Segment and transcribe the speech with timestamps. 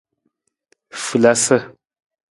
[1.05, 1.57] Falasa.